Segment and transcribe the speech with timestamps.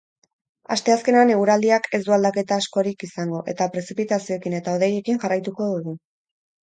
[0.75, 5.95] Asteazkenean eguraldiak ez du aldaketa askorik izango eta prezipitazioekin eta hodeiekin jarraituko dutu.